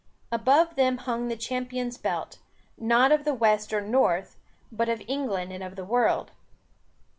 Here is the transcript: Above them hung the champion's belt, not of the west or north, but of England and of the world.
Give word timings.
Above 0.31 0.73
them 0.77 0.97
hung 0.97 1.27
the 1.27 1.37
champion's 1.37 1.95
belt, 1.95 2.39
not 2.75 3.11
of 3.11 3.23
the 3.23 3.35
west 3.35 3.71
or 3.71 3.79
north, 3.81 4.35
but 4.71 4.89
of 4.89 5.03
England 5.07 5.53
and 5.53 5.63
of 5.63 5.75
the 5.75 5.85
world. 5.85 6.31